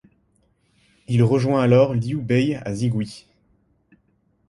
Il 1.07 1.21
rejoint 1.21 1.61
alors 1.61 1.93
Liu 1.93 2.17
Bei 2.17 2.55
à 2.65 2.73
Zigui. 2.73 3.27